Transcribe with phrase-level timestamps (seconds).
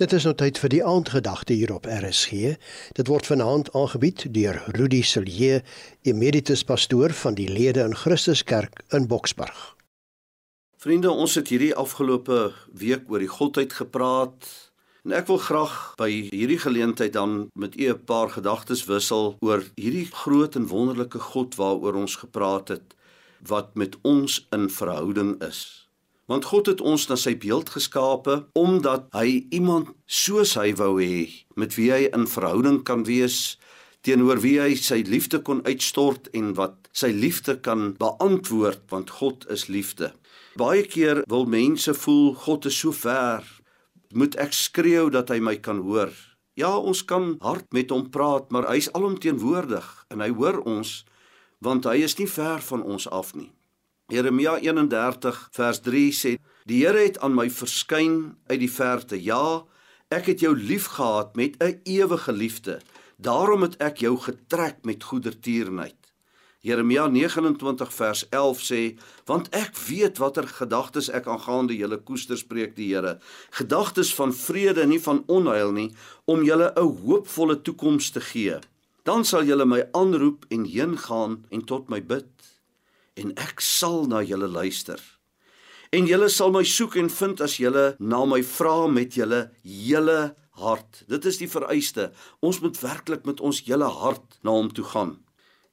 [0.00, 2.54] Dit is nou tyd vir die aandgedagte hier op RSG.
[2.96, 5.58] Dit word vanaand aangebied deur Rudy Silje,
[6.08, 9.58] emeritus pastoor van die Lede in Christuskerk in Boksburg.
[10.80, 12.38] Vriende, ons het hierdie afgelope
[12.72, 14.48] week oor die godheid gepraat
[15.04, 19.60] en ek wil graag by hierdie geleentheid dan met u 'n paar gedagtes wissel oor
[19.76, 22.96] hierdie groot en wonderlike God waaroor ons gepraat het
[23.44, 25.89] wat met ons in verhouding is.
[26.30, 31.26] Want God het ons na sy beeld geskape omdat hy iemand soos hy wou hê
[31.58, 33.56] met wie hy in verhouding kan wees
[34.06, 39.42] teenoor wie hy sy liefde kon uitstort en wat sy liefde kan beantwoord want God
[39.50, 40.12] is liefde.
[40.54, 43.42] Baie keer wil mense voel God is so ver.
[44.14, 46.14] Moet ek skreeu dat hy my kan hoor?
[46.54, 51.00] Ja, ons kan hard met hom praat, maar hy's alomteenwoordig en hy hoor ons
[51.58, 53.50] want hy is nie ver van ons af nie.
[54.10, 56.30] Jeremia 31 vers 3 sê:
[56.66, 59.14] Die Here het aan my verskyn uit die verte.
[59.14, 59.62] Ja,
[60.10, 62.80] ek het jou liefgehad met 'n ewige liefde.
[63.16, 65.94] Daarom het ek jou getrek met goedertierenheid.
[66.60, 72.74] Jeremia 29 vers 11 sê: Want ek weet watter gedagtes ek aangaande julle koester spreek
[72.76, 73.18] die Here,
[73.50, 78.58] gedagtes van vrede en nie van onheil nie, om julle 'n hoopvolle toekoms te gee.
[79.04, 82.26] Dan sal julle my aanroep en heen gaan en tot my bid
[83.20, 85.00] en ek sal na julle luister.
[85.92, 90.20] En julle sal my soek en vind as julle na my vra met julle hele
[90.60, 91.02] hart.
[91.10, 92.10] Dit is die vereiste.
[92.46, 95.18] Ons moet werklik met ons hele hart na hom toe gaan.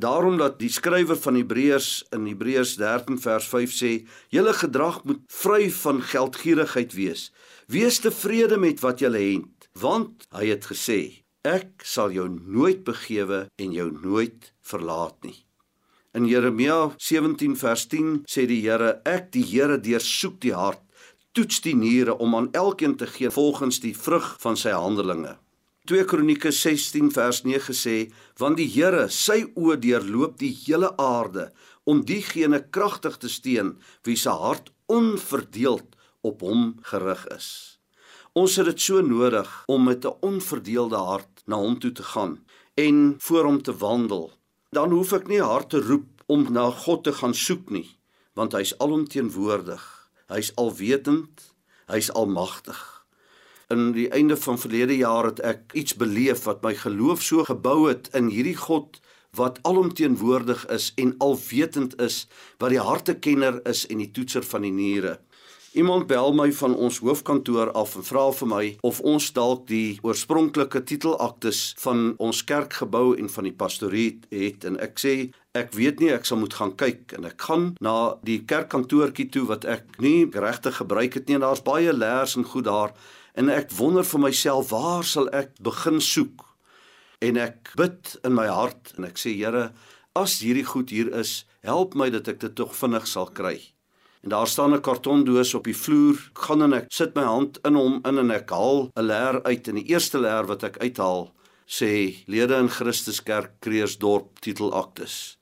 [0.00, 3.92] Daarom dat die skrywer van Hebreërs in Hebreërs 13 vers 5 sê,
[4.34, 7.28] julle gedrag moet vry van geldgierigheid wees.
[7.70, 13.44] Wees tevrede met wat julle het, want hy het gesê, ek sal jou nooit begewe
[13.54, 15.43] en jou nooit verlaat nie.
[16.14, 20.78] In Jeremia 17 vers 10 sê die Here: Ek die Here deursoek die hart,
[21.34, 25.32] toets die niere om aan elkeen te gee volgens die vrug van sy handelinge.
[25.90, 27.96] 2 Kronieke 16 vers 9 sê:
[28.38, 31.48] Want die Here, sy oë deurloop die hele aarde
[31.82, 33.74] om diegene kragtig te steun
[34.06, 37.50] wie se hart onverdeeld op hom gerig is.
[38.38, 42.38] Ons het dit so nodig om met 'n onverdeelde hart na hom toe te gaan
[42.78, 44.30] en voor hom te wandel
[44.74, 47.88] dan hoef ek nie hard te roep om na God te gaan soek nie,
[48.34, 49.82] want hy's alomteenwoordig.
[50.32, 51.52] Hy's alwetend,
[51.86, 52.80] hy's almagtig.
[53.72, 57.88] In die einde van verlede jaar het ek iets beleef wat my geloof so gebou
[57.88, 59.00] het in hierdie God
[59.34, 62.24] wat alomteenwoordig is en alwetend is,
[62.58, 65.18] wat die hartekenner is en die toetser van die niere.
[65.74, 69.96] Iemand bel my van ons hoofkantoor af en vra vir my of ons dalk die
[70.06, 74.62] oorspronklike titelaktes van ons kerkgebou en van die pastorie het.
[74.70, 75.14] En ek sê
[75.58, 77.16] ek weet nie ek sal moet gaan kyk.
[77.18, 81.40] En ek gaan na die kerkkantoortjie toe wat ek nie regtig gebruik het nie.
[81.40, 82.94] En daar's baie leers en goed daar.
[83.34, 86.46] En ek wonder vir myself waar sal ek begin soek?
[87.18, 89.72] En ek bid in my hart en ek sê Here
[90.14, 93.58] as hierdie goed hier is help my dat ek dit tog vinnig sal kry
[94.24, 96.16] En daar staan 'n kartondoos op die vloer.
[96.30, 99.42] Ek gaan en ek sit my hand in hom in en ek haal 'n leer
[99.42, 101.34] uit en die eerste leer wat ek uithaal
[101.66, 105.36] sê lede in Christuskerk Kreersdorp titelaktes.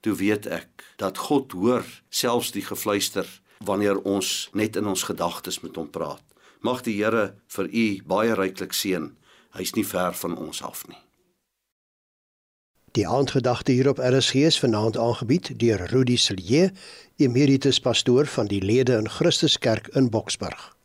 [0.00, 3.26] Toe weet ek dat God hoor selfs die gefluister
[3.58, 6.24] wanneer ons net in ons gedagtes met hom praat.
[6.60, 9.16] Mag die Here vir u baie ryklik seën.
[9.54, 10.98] Hy's nie ver van ons af nie.
[12.94, 16.70] Die aandgedagte hier op RSG is vanaand aangebied deur Rudy Silje,
[17.16, 20.76] emeritus pastoor van die Lede in Christuskerk in Boksburg.